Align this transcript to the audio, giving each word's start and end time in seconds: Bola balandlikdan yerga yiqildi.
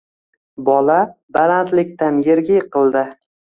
Bola 0.69 0.95
balandlikdan 1.37 2.19
yerga 2.31 2.59
yiqildi. 2.59 3.07